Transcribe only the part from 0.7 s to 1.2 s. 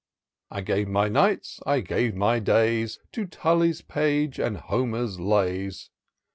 gave my